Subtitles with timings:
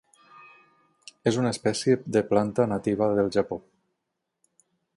[1.31, 3.59] És una espècie de planta nativa del Japó.